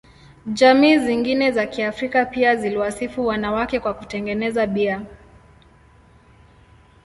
Jamii 0.47 0.99
zingine 0.99 1.51
za 1.51 1.65
Kiafrika 1.67 2.25
pia 2.25 2.55
ziliwasifu 2.55 3.25
wanawake 3.27 3.79
kwa 3.79 3.93
kutengeneza 3.93 4.67
bia. 4.67 5.01